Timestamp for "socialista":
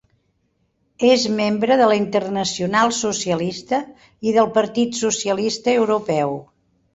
3.01-3.83, 5.03-5.77